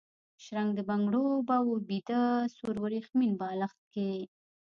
شرنګ 0.43 0.69
د 0.75 0.79
بنګړو، 0.89 1.25
به 1.47 1.57
و 1.61 1.69
بیده 1.87 2.23
سور 2.55 2.75
وریښمین 2.83 3.31
بالښت 3.39 3.81
کي 3.93 4.11